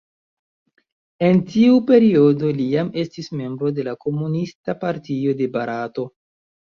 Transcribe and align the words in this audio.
En 1.27 1.41
tiu 1.51 1.75
periodo 1.91 2.49
li 2.61 2.65
jam 2.77 2.89
estis 3.03 3.29
membro 3.43 3.73
de 3.81 3.85
la 3.89 3.95
Komunista 4.07 4.77
Partio 4.87 5.37
de 5.43 5.51
Barato. 5.59 6.09